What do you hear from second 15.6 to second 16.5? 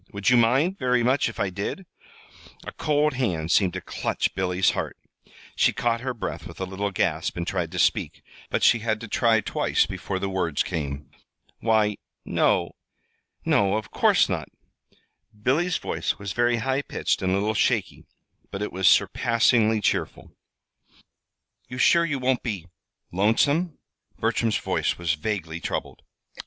voice was